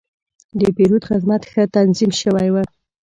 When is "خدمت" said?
1.09-1.41